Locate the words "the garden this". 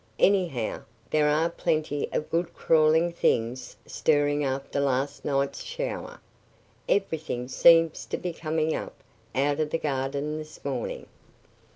9.69-10.65